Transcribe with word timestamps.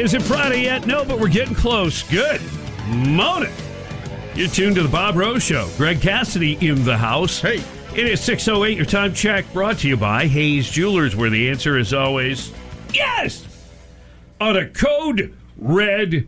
Is 0.00 0.14
it 0.14 0.22
Friday 0.22 0.62
yet? 0.62 0.86
No, 0.86 1.04
but 1.04 1.18
we're 1.18 1.28
getting 1.28 1.54
close. 1.54 2.02
Good 2.02 2.40
morning. 2.86 3.52
You're 4.34 4.48
tuned 4.48 4.76
to 4.76 4.82
the 4.82 4.88
Bob 4.88 5.16
Rose 5.16 5.42
Show. 5.42 5.68
Greg 5.76 6.00
Cassidy 6.00 6.58
in 6.66 6.84
the 6.84 6.96
house. 6.96 7.40
Hey. 7.40 7.62
It 7.94 8.08
is 8.08 8.20
6.08, 8.22 8.74
your 8.74 8.86
time 8.86 9.14
check, 9.14 9.52
brought 9.52 9.78
to 9.78 9.88
you 9.88 9.96
by 9.96 10.26
Hayes 10.26 10.68
Jewelers, 10.68 11.14
where 11.14 11.30
the 11.30 11.48
answer 11.48 11.78
is 11.78 11.94
always 11.94 12.52
yes! 12.92 13.46
On 14.40 14.56
a 14.56 14.68
code 14.68 15.32
red 15.56 16.26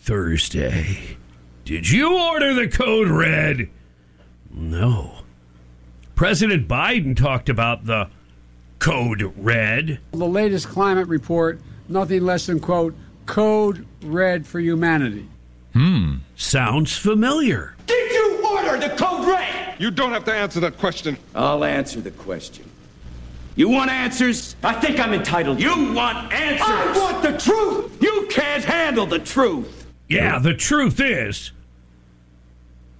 Thursday. 0.00 1.16
Did 1.64 1.88
you 1.88 2.18
order 2.18 2.52
the 2.52 2.68
code 2.68 3.08
red? 3.08 3.70
No. 4.50 5.22
President 6.14 6.68
Biden 6.68 7.16
talked 7.16 7.48
about 7.48 7.86
the 7.86 8.10
code 8.78 9.32
red. 9.38 9.98
The 10.12 10.26
latest 10.26 10.68
climate 10.68 11.08
report, 11.08 11.58
nothing 11.88 12.24
less 12.24 12.46
than, 12.46 12.60
quote, 12.60 12.94
code 13.26 13.86
red 14.02 14.46
for 14.46 14.60
humanity. 14.60 15.28
Hmm. 15.72 16.16
Sounds 16.36 16.96
familiar. 16.96 17.74
Did 17.86 18.12
you 18.12 18.46
order 18.46 18.78
the 18.78 18.94
code 18.96 19.26
red? 19.26 19.74
You 19.78 19.90
don't 19.90 20.12
have 20.12 20.24
to 20.24 20.32
answer 20.32 20.60
that 20.60 20.78
question. 20.78 21.18
I'll 21.34 21.64
answer 21.64 22.00
the 22.00 22.10
question. 22.12 22.64
You 23.56 23.70
want 23.70 23.90
answers? 23.90 24.54
I 24.62 24.74
think 24.74 25.00
I'm 25.00 25.14
entitled. 25.14 25.60
You 25.60 25.92
want 25.92 26.32
answers? 26.32 26.66
I 26.68 26.98
want 26.98 27.22
the 27.22 27.38
truth. 27.38 28.02
You 28.02 28.26
can't 28.30 28.64
handle 28.64 29.06
the 29.06 29.18
truth. 29.18 29.86
Yeah, 30.08 30.38
the 30.38 30.54
truth 30.54 31.00
is, 31.00 31.52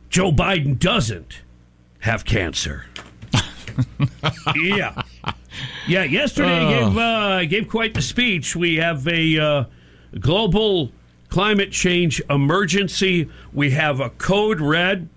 Joe 0.09 0.33
Biden 0.33 0.79
doesn't 0.79 1.43
have 2.01 2.25
cancer. 2.25 2.87
yeah. 4.57 5.03
Yeah, 5.89 6.03
yesterday 6.03 6.61
he 6.61 6.75
gave, 6.75 6.99
uh, 6.99 7.45
gave 7.45 7.69
quite 7.69 7.95
the 7.95 8.03
speech. 8.03 8.57
We 8.57 8.77
have 8.77 9.07
a 9.07 9.39
uh, 9.39 9.65
global 10.19 10.91
climate 11.29 11.71
change 11.71 12.21
emergency. 12.29 13.29
We 13.53 13.71
have 13.71 14.01
a 14.01 14.11
code 14.11 14.61
red. 14.61 15.09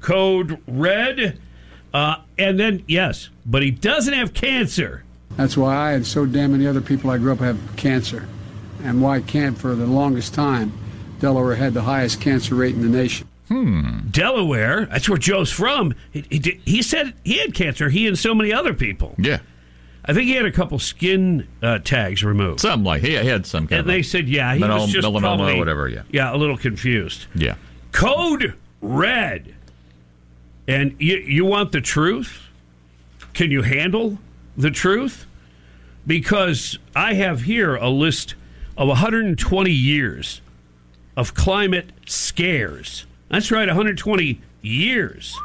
Code 0.00 0.58
red. 0.66 1.38
Uh, 1.92 2.16
and 2.38 2.58
then, 2.58 2.82
yes, 2.88 3.28
but 3.44 3.62
he 3.62 3.70
doesn't 3.70 4.14
have 4.14 4.32
cancer. 4.32 5.04
That's 5.36 5.56
why 5.56 5.74
I 5.74 5.92
and 5.92 6.06
so 6.06 6.24
damn 6.24 6.52
many 6.52 6.66
other 6.66 6.80
people 6.80 7.10
I 7.10 7.18
grew 7.18 7.32
up 7.32 7.40
have 7.40 7.58
cancer. 7.76 8.26
And 8.82 9.02
why 9.02 9.20
can't, 9.20 9.56
for 9.56 9.74
the 9.74 9.86
longest 9.86 10.34
time, 10.34 10.72
Delaware 11.20 11.54
had 11.54 11.74
the 11.74 11.82
highest 11.82 12.20
cancer 12.20 12.54
rate 12.54 12.74
in 12.74 12.82
the 12.82 12.88
nation. 12.88 13.28
Delaware, 13.48 14.86
that's 14.86 15.08
where 15.08 15.18
Joe's 15.18 15.50
from. 15.50 15.94
He, 16.10 16.24
he, 16.30 16.60
he 16.64 16.82
said 16.82 17.14
he 17.24 17.38
had 17.38 17.54
cancer, 17.54 17.90
he 17.90 18.06
and 18.06 18.18
so 18.18 18.34
many 18.34 18.52
other 18.52 18.72
people. 18.72 19.14
Yeah. 19.18 19.40
I 20.04 20.12
think 20.12 20.26
he 20.26 20.32
had 20.34 20.46
a 20.46 20.52
couple 20.52 20.78
skin 20.78 21.46
uh, 21.62 21.78
tags 21.78 22.24
removed. 22.24 22.60
Something 22.60 22.84
like 22.84 23.02
he, 23.02 23.12
had 23.12 23.46
some 23.46 23.68
kind 23.68 23.80
and 23.80 23.88
they 23.88 24.02
said, 24.02 24.28
yeah, 24.28 24.54
he 24.54 24.60
melanoma- 24.62 24.80
was 24.80 24.92
just 24.92 25.06
melanoma 25.06 25.20
probably, 25.20 25.54
or 25.54 25.58
whatever. 25.58 25.88
Yeah, 25.88 26.02
yeah, 26.10 26.34
a 26.34 26.36
little 26.36 26.56
confused. 26.56 27.26
yeah. 27.34 27.56
Code 27.92 28.54
red. 28.80 29.54
And 30.66 30.96
you, 30.98 31.16
you 31.18 31.44
want 31.44 31.72
the 31.72 31.80
truth? 31.80 32.40
Can 33.34 33.50
you 33.50 33.62
handle 33.62 34.18
the 34.56 34.70
truth? 34.70 35.26
Because 36.06 36.78
I 36.96 37.14
have 37.14 37.42
here 37.42 37.76
a 37.76 37.88
list 37.88 38.34
of 38.76 38.88
120 38.88 39.70
years 39.70 40.40
of 41.16 41.34
climate 41.34 41.90
scares. 42.06 43.06
That's 43.32 43.50
right, 43.50 43.66
120 43.66 44.42
years. 44.60 45.38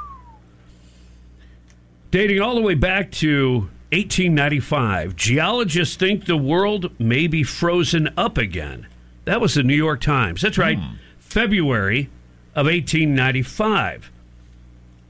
Dating 2.12 2.42
all 2.42 2.54
the 2.54 2.62
way 2.62 2.76
back 2.76 3.12
to 3.14 3.70
1895, 3.94 5.16
geologists 5.16 5.96
think 5.96 6.26
the 6.26 6.36
world 6.36 6.92
may 7.00 7.28
be 7.28 7.44
frozen 7.44 8.10
up 8.18 8.38
again. 8.38 8.88
That 9.24 9.40
was 9.40 9.54
the 9.54 9.64
New 9.64 9.76
York 9.76 10.02
Times. 10.02 10.42
That's 10.42 10.58
right, 10.58 10.78
February 11.18 12.10
of 12.56 12.66
1895. 12.66 14.12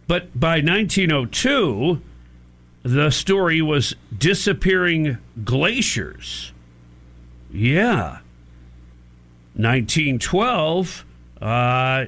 But 0.06 0.40
by 0.40 0.62
1902, 0.62 2.00
the 2.84 3.10
story 3.10 3.60
was 3.60 3.96
disappearing 4.16 5.18
glaciers. 5.44 6.52
Yeah. 7.52 8.20
1912, 9.56 11.06
uh, 11.42 12.06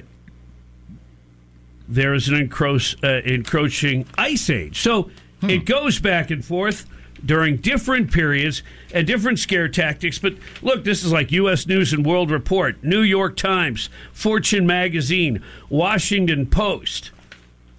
there 1.90 2.14
is 2.14 2.28
an 2.28 2.36
encroach, 2.36 2.96
uh, 3.02 3.20
encroaching 3.24 4.06
ice 4.16 4.48
age. 4.48 4.80
So 4.80 5.10
it 5.42 5.64
goes 5.64 5.98
back 5.98 6.30
and 6.30 6.44
forth 6.44 6.86
during 7.24 7.56
different 7.56 8.12
periods 8.12 8.62
and 8.94 9.06
different 9.06 9.38
scare 9.38 9.68
tactics. 9.68 10.18
But 10.18 10.34
look, 10.62 10.84
this 10.84 11.04
is 11.04 11.12
like 11.12 11.32
U.S. 11.32 11.66
News 11.66 11.92
and 11.92 12.06
World 12.06 12.30
Report, 12.30 12.82
New 12.82 13.02
York 13.02 13.36
Times, 13.36 13.90
Fortune 14.12 14.66
Magazine, 14.66 15.42
Washington 15.68 16.46
Post. 16.46 17.10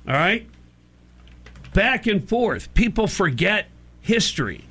All 0.08 0.14
right? 0.14 0.48
Back 1.74 2.06
and 2.06 2.28
forth. 2.28 2.74
People 2.74 3.08
forget 3.08 3.68
history. 4.02 4.66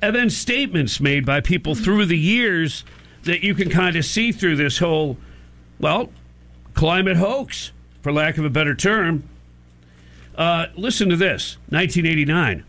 And 0.00 0.16
then 0.16 0.30
statements 0.30 1.00
made 1.00 1.26
by 1.26 1.40
people 1.40 1.74
through 1.74 2.06
the 2.06 2.18
years 2.18 2.84
that 3.24 3.42
you 3.42 3.54
can 3.54 3.68
kind 3.68 3.96
of 3.96 4.04
see 4.04 4.32
through 4.32 4.56
this 4.56 4.78
whole, 4.78 5.18
well, 5.78 6.10
climate 6.74 7.16
hoax, 7.16 7.72
for 8.06 8.12
lack 8.12 8.38
of 8.38 8.44
a 8.44 8.50
better 8.50 8.72
term. 8.72 9.24
Uh, 10.38 10.66
listen 10.76 11.08
to 11.08 11.16
this 11.16 11.56
1989. 11.70 12.62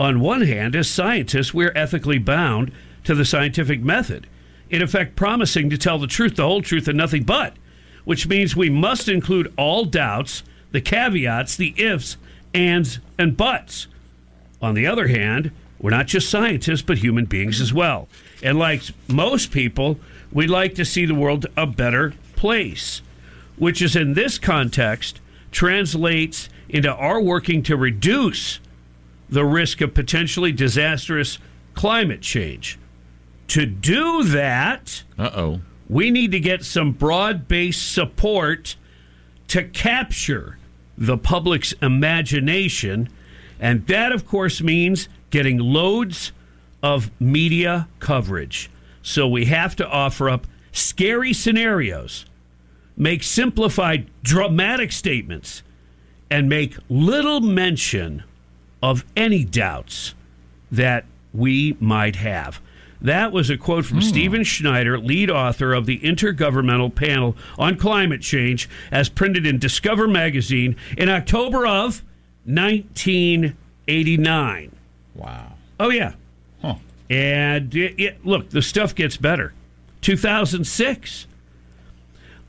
On 0.00 0.18
one 0.18 0.40
hand, 0.40 0.74
as 0.74 0.88
scientists, 0.88 1.52
we're 1.52 1.74
ethically 1.74 2.16
bound 2.16 2.72
to 3.04 3.14
the 3.14 3.26
scientific 3.26 3.82
method, 3.82 4.26
in 4.70 4.80
effect, 4.80 5.14
promising 5.14 5.68
to 5.68 5.76
tell 5.76 5.98
the 5.98 6.06
truth, 6.06 6.36
the 6.36 6.44
whole 6.44 6.62
truth, 6.62 6.88
and 6.88 6.96
nothing 6.96 7.22
but, 7.24 7.52
which 8.06 8.26
means 8.26 8.56
we 8.56 8.70
must 8.70 9.10
include 9.10 9.52
all 9.58 9.84
doubts, 9.84 10.42
the 10.70 10.80
caveats, 10.80 11.54
the 11.54 11.74
ifs, 11.76 12.16
ands, 12.54 12.98
and 13.18 13.36
buts. 13.36 13.88
On 14.62 14.72
the 14.72 14.86
other 14.86 15.08
hand, 15.08 15.50
we're 15.78 15.90
not 15.90 16.06
just 16.06 16.30
scientists, 16.30 16.80
but 16.80 16.96
human 16.96 17.26
beings 17.26 17.60
as 17.60 17.74
well. 17.74 18.08
And 18.42 18.58
like 18.58 18.84
most 19.06 19.50
people, 19.50 20.00
we'd 20.32 20.48
like 20.48 20.74
to 20.76 20.86
see 20.86 21.04
the 21.04 21.14
world 21.14 21.44
a 21.58 21.66
better 21.66 22.14
place, 22.36 23.02
which 23.58 23.82
is 23.82 23.96
in 23.96 24.14
this 24.14 24.38
context 24.38 25.20
translates 25.50 26.48
into 26.68 26.92
our 26.92 27.20
working 27.20 27.62
to 27.62 27.76
reduce 27.76 28.60
the 29.28 29.44
risk 29.44 29.80
of 29.80 29.94
potentially 29.94 30.52
disastrous 30.52 31.38
climate 31.74 32.20
change. 32.22 32.78
To 33.48 33.64
do 33.66 34.24
that, 34.24 35.04
Uh 35.18 35.30
oh. 35.34 35.60
we 35.88 36.10
need 36.10 36.32
to 36.32 36.40
get 36.40 36.64
some 36.64 36.92
broad 36.92 37.48
based 37.48 37.92
support 37.92 38.76
to 39.48 39.64
capture 39.64 40.58
the 40.96 41.16
public's 41.16 41.72
imagination. 41.80 43.08
And 43.60 43.86
that, 43.86 44.12
of 44.12 44.26
course, 44.26 44.60
means 44.60 45.08
getting 45.30 45.58
loads 45.58 46.32
of 46.82 47.10
media 47.20 47.88
coverage. 47.98 48.70
So 49.02 49.26
we 49.26 49.46
have 49.46 49.74
to 49.76 49.88
offer 49.88 50.28
up 50.28 50.46
scary 50.72 51.32
scenarios, 51.32 52.26
make 52.98 53.22
simplified, 53.22 54.10
dramatic 54.22 54.92
statements, 54.92 55.62
and 56.30 56.46
make 56.48 56.76
little 56.90 57.40
mention 57.40 58.24
of 58.82 59.06
any 59.16 59.44
doubts 59.44 60.14
that 60.70 61.06
we 61.32 61.74
might 61.80 62.16
have. 62.16 62.60
That 63.00 63.32
was 63.32 63.48
a 63.48 63.56
quote 63.56 63.86
from 63.86 63.98
hmm. 63.98 64.04
Stephen 64.04 64.42
Schneider, 64.42 64.98
lead 64.98 65.30
author 65.30 65.72
of 65.72 65.86
the 65.86 66.00
Intergovernmental 66.00 66.92
Panel 66.94 67.34
on 67.56 67.76
Climate 67.76 68.20
Change, 68.20 68.68
as 68.90 69.08
printed 69.08 69.46
in 69.46 69.58
Discover 69.58 70.08
magazine 70.08 70.74
in 70.96 71.08
October 71.08 71.64
of 71.64 72.02
1989. 72.44 74.74
Wow. 75.14 75.52
Oh, 75.78 75.90
yeah. 75.90 76.14
Huh. 76.60 76.74
And 77.08 77.72
it, 77.74 78.00
it- 78.00 78.26
look, 78.26 78.50
the 78.50 78.62
stuff 78.62 78.96
gets 78.96 79.16
better. 79.16 79.54
2006. 80.00 81.28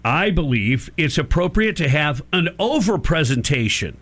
I 0.04 0.30
believe 0.30 0.90
it's 0.98 1.18
appropriate 1.18 1.76
to 1.78 1.90
have 1.90 2.22
an 2.32 2.50
over 2.58 2.98
presentation 2.98 3.98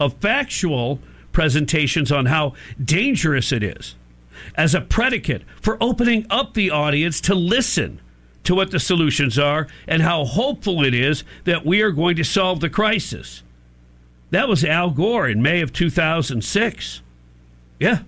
of 0.00 0.14
factual 0.14 0.98
presentations 1.32 2.10
on 2.10 2.26
how 2.26 2.54
dangerous 2.82 3.52
it 3.52 3.62
is 3.62 3.94
as 4.56 4.74
a 4.74 4.80
predicate 4.80 5.42
for 5.60 5.76
opening 5.80 6.26
up 6.30 6.54
the 6.54 6.70
audience 6.70 7.20
to 7.22 7.34
listen 7.34 8.00
to 8.44 8.54
what 8.54 8.70
the 8.70 8.80
solutions 8.80 9.38
are 9.38 9.66
and 9.86 10.02
how 10.02 10.24
hopeful 10.24 10.84
it 10.84 10.94
is 10.94 11.24
that 11.44 11.66
we 11.66 11.82
are 11.82 11.90
going 11.90 12.16
to 12.16 12.24
solve 12.24 12.60
the 12.60 12.70
crisis. 12.70 13.42
That 14.30 14.48
was 14.48 14.64
Al 14.64 14.90
Gore 14.90 15.28
in 15.28 15.42
May 15.42 15.60
of 15.60 15.72
2006. 15.72 17.00
Yeah. 17.78 18.00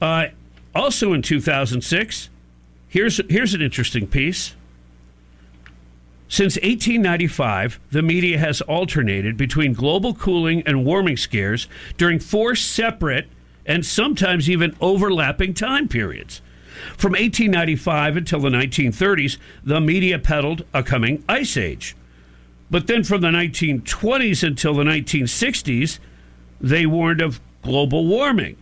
Uh, 0.00 0.28
also 0.74 1.12
in 1.12 1.22
2006, 1.22 2.30
here's, 2.88 3.20
here's 3.28 3.54
an 3.54 3.62
interesting 3.62 4.06
piece. 4.06 4.54
Since 6.30 6.54
1895, 6.58 7.80
the 7.90 8.02
media 8.02 8.38
has 8.38 8.60
alternated 8.60 9.36
between 9.36 9.72
global 9.72 10.14
cooling 10.14 10.62
and 10.64 10.84
warming 10.84 11.16
scares 11.16 11.66
during 11.96 12.20
four 12.20 12.54
separate 12.54 13.26
and 13.66 13.84
sometimes 13.84 14.48
even 14.48 14.76
overlapping 14.80 15.54
time 15.54 15.88
periods. 15.88 16.40
From 16.96 17.12
1895 17.12 18.16
until 18.16 18.38
the 18.38 18.48
1930s, 18.48 19.38
the 19.64 19.80
media 19.80 20.20
peddled 20.20 20.64
a 20.72 20.84
coming 20.84 21.24
ice 21.28 21.56
age. 21.56 21.96
But 22.70 22.86
then 22.86 23.02
from 23.02 23.22
the 23.22 23.28
1920s 23.30 24.46
until 24.46 24.74
the 24.74 24.84
1960s, 24.84 25.98
they 26.60 26.86
warned 26.86 27.20
of 27.20 27.40
global 27.62 28.06
warming. 28.06 28.56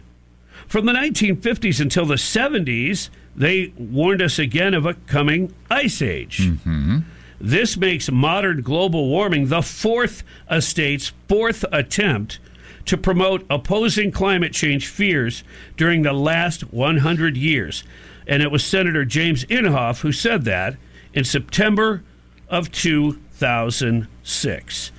From 0.66 0.86
the 0.86 0.94
1950s 0.94 1.82
until 1.82 2.06
the 2.06 2.14
70s, 2.14 3.10
they 3.36 3.74
warned 3.76 4.22
us 4.22 4.38
again 4.38 4.72
of 4.72 4.86
a 4.86 4.94
coming 4.94 5.52
ice 5.70 6.00
age. 6.00 6.38
Mm-hmm. 6.38 7.00
This 7.40 7.76
makes 7.76 8.10
modern 8.10 8.62
global 8.62 9.08
warming 9.08 9.46
the 9.46 9.62
fourth 9.62 10.24
estate's 10.50 11.12
fourth 11.28 11.64
attempt 11.70 12.40
to 12.86 12.96
promote 12.96 13.46
opposing 13.50 14.10
climate 14.10 14.52
change 14.52 14.88
fears 14.88 15.44
during 15.76 16.02
the 16.02 16.12
last 16.12 16.72
100 16.72 17.36
years. 17.36 17.84
And 18.26 18.42
it 18.42 18.50
was 18.50 18.64
Senator 18.64 19.04
James 19.04 19.44
Inhofe 19.44 20.00
who 20.00 20.10
said 20.10 20.44
that 20.44 20.74
in 21.12 21.22
September 21.24 22.02
of 22.48 22.72
2006. 22.72 24.92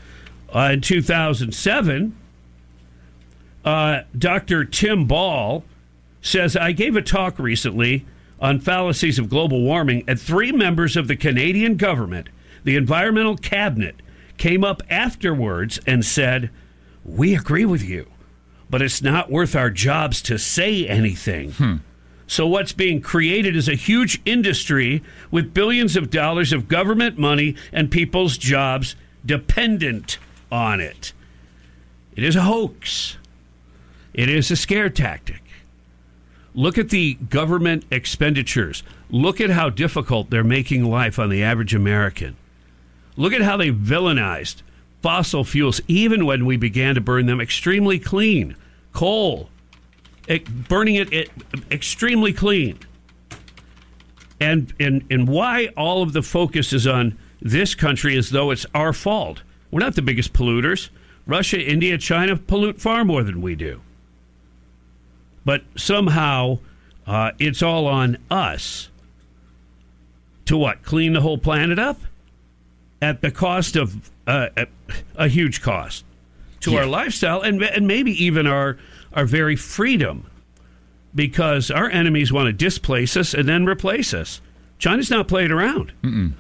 Uh, 0.54 0.70
in 0.74 0.82
2007, 0.82 2.16
uh, 3.66 4.02
Dr. 4.18 4.64
Tim 4.66 5.06
Ball 5.06 5.64
says, 6.22 6.56
I 6.56 6.72
gave 6.72 6.96
a 6.96 7.02
talk 7.02 7.40
recently 7.40 8.06
on 8.40 8.60
fallacies 8.60 9.20
of 9.20 9.30
global 9.30 9.62
warming, 9.62 10.04
and 10.08 10.20
three 10.20 10.52
members 10.52 10.96
of 10.96 11.08
the 11.08 11.16
Canadian 11.16 11.76
government, 11.76 12.30
the 12.64 12.76
environmental 12.76 13.38
cabinet, 13.38 14.02
came 14.38 14.64
up 14.64 14.82
afterwards 14.90 15.80
and 15.86 16.06
said, 16.06 16.50
We 17.04 17.36
agree 17.36 17.66
with 17.66 17.84
you, 17.84 18.08
but 18.70 18.82
it's 18.82 19.02
not 19.02 19.30
worth 19.32 19.56
our 19.56 19.70
jobs 19.70 20.22
to 20.24 20.40
say 20.40 20.88
anything. 20.88 21.52
Hmm. 21.52 21.76
So, 22.28 22.46
what's 22.46 22.74
being 22.74 23.02
created 23.02 23.56
is 23.56 23.68
a 23.68 23.74
huge 23.74 24.22
industry 24.24 25.02
with 25.32 25.54
billions 25.54 25.96
of 25.96 26.12
dollars 26.12 26.54
of 26.54 26.68
government 26.68 27.18
money 27.18 27.56
and 27.72 27.90
people's 27.90 28.38
jobs 28.38 28.96
dependent 29.26 30.20
on 30.52 30.80
it. 30.80 31.12
It 32.16 32.24
is 32.24 32.36
a 32.36 32.44
hoax, 32.44 33.18
it 34.14 34.30
is 34.30 34.52
a 34.52 34.56
scare 34.56 34.90
tactic. 34.90 35.42
Look 36.54 36.78
at 36.78 36.90
the 36.90 37.16
government 37.16 37.86
expenditures. 37.92 38.84
Look 39.10 39.40
at 39.40 39.52
how 39.52 39.70
difficult 39.70 40.30
they're 40.30 40.44
making 40.44 40.84
life 40.84 41.20
on 41.20 41.30
the 41.30 41.44
average 41.44 41.76
American. 41.76 42.38
Look 43.16 43.34
at 43.34 43.42
how 43.42 43.58
they 43.58 43.72
villainized 43.72 44.62
fossil 45.02 45.44
fuels, 45.44 45.82
even 45.88 46.26
when 46.26 46.46
we 46.46 46.58
began 46.58 46.96
to 46.96 47.02
burn 47.02 47.26
them 47.26 47.40
extremely 47.40 48.00
clean. 48.00 48.56
Coal, 48.94 49.50
it, 50.28 50.68
burning 50.68 50.96
it, 50.96 51.14
it 51.14 51.30
extremely 51.72 52.34
clean. 52.34 52.80
And, 54.40 54.74
and, 54.80 55.06
and 55.10 55.28
why 55.28 55.68
all 55.78 56.02
of 56.02 56.14
the 56.14 56.22
focus 56.22 56.74
is 56.74 56.88
on 56.88 57.18
this 57.42 57.76
country 57.76 58.18
as 58.18 58.30
though 58.32 58.52
it's 58.52 58.66
our 58.74 58.94
fault. 58.94 59.44
We're 59.70 59.80
not 59.80 59.96
the 59.96 60.02
biggest 60.02 60.34
polluters. 60.34 60.90
Russia, 61.28 61.62
India, 61.62 61.98
China 61.98 62.36
pollute 62.38 62.82
far 62.82 63.06
more 63.06 63.24
than 63.24 63.42
we 63.42 63.56
do 63.56 63.82
but 65.46 65.64
somehow 65.76 66.60
uh, 67.08 67.32
it's 67.40 67.64
all 67.64 67.88
on 67.88 68.18
us 68.30 68.90
to 70.46 70.58
what? 70.58 70.84
Clean 70.84 71.14
the 71.14 71.22
whole 71.22 71.38
planet 71.38 71.80
up 71.80 72.00
at 73.02 73.22
the 73.22 73.32
cost 73.32 73.76
of 73.76 74.12
uh, 74.28 74.50
a, 74.58 74.68
a, 75.16 75.28
huge 75.28 75.62
cost 75.62 76.04
to 76.60 76.72
yeah. 76.72 76.80
our 76.80 76.86
lifestyle 76.86 77.42
and, 77.42 77.62
and 77.64 77.88
maybe 77.88 78.12
even 78.24 78.46
our 78.46 78.78
our 79.14 79.26
very 79.26 79.56
freedom 79.56 80.30
because 81.16 81.72
our 81.72 81.90
enemies 81.90 82.32
want 82.32 82.48
to 82.48 82.54
displace 82.54 83.18
us 83.18 83.34
and 83.34 83.48
then 83.48 83.66
replace 83.66 84.14
us. 84.14 84.42
China's 84.78 85.10
not 85.10 85.28
playing 85.28 85.52
around. 85.52 85.92
Mm-mm. 86.04 86.34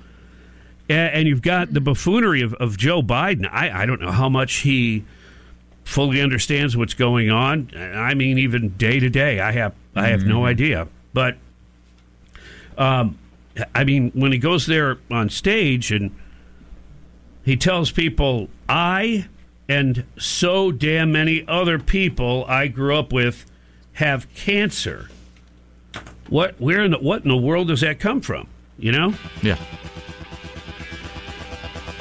And 0.87 1.27
you've 1.27 1.41
got 1.41 1.73
the 1.73 1.81
buffoonery 1.81 2.41
of, 2.41 2.53
of 2.55 2.77
Joe 2.77 3.01
Biden. 3.01 3.47
I, 3.51 3.83
I 3.83 3.85
don't 3.85 4.01
know 4.01 4.11
how 4.11 4.29
much 4.29 4.57
he 4.57 5.05
fully 5.89 6.21
understands 6.21 6.77
what's 6.77 6.93
going 6.93 7.31
on. 7.31 7.71
I 7.75 8.13
mean, 8.13 8.37
even 8.37 8.69
day 8.77 8.99
to 8.99 9.09
day, 9.09 9.39
I 9.39 9.51
have 9.51 9.73
I 9.95 10.09
have 10.09 10.21
mm-hmm. 10.21 10.29
no 10.29 10.45
idea. 10.45 10.87
But 11.13 11.37
um, 12.77 13.17
I 13.73 13.83
mean, 13.83 14.11
when 14.13 14.31
he 14.31 14.37
goes 14.37 14.67
there 14.67 14.99
on 15.09 15.29
stage 15.29 15.91
and 15.91 16.15
he 17.43 17.57
tells 17.57 17.91
people, 17.91 18.49
"I 18.69 19.27
and 19.67 20.05
so 20.17 20.71
damn 20.71 21.11
many 21.11 21.43
other 21.47 21.79
people 21.79 22.45
I 22.47 22.67
grew 22.67 22.95
up 22.95 23.11
with 23.11 23.49
have 23.93 24.31
cancer." 24.35 25.09
What 26.29 26.61
where 26.61 26.83
in 26.83 26.91
the, 26.91 26.99
what 26.99 27.23
in 27.23 27.29
the 27.29 27.37
world 27.37 27.69
does 27.69 27.81
that 27.81 27.99
come 27.99 28.21
from? 28.21 28.47
You 28.77 28.91
know? 28.91 29.13
Yeah. 29.41 29.57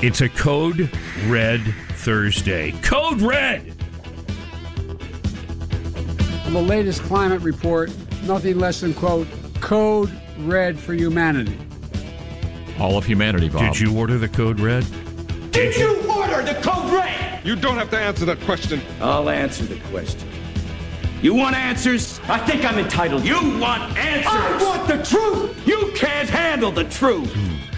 It's 0.02 0.20
a 0.20 0.29
code 0.29 0.90
red 1.26 1.61
Thursday. 1.94 2.73
Code 2.82 3.20
red 3.20 3.77
the 6.53 6.62
latest 6.62 7.03
climate 7.03 7.43
report, 7.43 7.93
nothing 8.25 8.59
less 8.59 8.81
than, 8.81 8.95
quote, 8.95 9.27
code 9.61 10.11
red 10.41 10.79
for 10.79 10.95
humanity. 10.95 11.59
All 12.79 12.97
of 12.97 13.05
humanity, 13.05 13.49
Bob. 13.49 13.73
Did 13.73 13.81
you 13.81 13.97
order 13.99 14.19
the 14.19 14.29
code 14.29 14.61
red? 14.61 14.85
Did, 15.50 15.75
Did 15.75 15.77
you 15.77 16.11
order 16.11 16.43
the 16.43 16.55
code 16.62 16.93
red? 16.93 17.45
You 17.45 17.56
don't 17.56 17.77
have 17.77 17.91
to 17.91 17.99
answer 17.99 18.25
that 18.27 18.41
question. 18.43 18.81
I'll 19.00 19.29
answer 19.29 19.65
the 19.65 19.79
question. 19.90 20.28
You 21.21 21.35
want 21.35 21.57
answers? 21.57 22.21
I 22.28 22.38
think 22.38 22.64
I'm 22.64 22.78
entitled. 22.78 23.25
You 23.25 23.59
want 23.59 23.97
answers? 23.99 24.33
I 24.33 24.62
want 24.62 24.87
the 24.87 25.02
truth. 25.02 25.67
You 25.67 25.93
can't 25.97 26.28
handle 26.28 26.71
the 26.71 26.85
truth. 26.85 27.33
Hmm. 27.35 27.77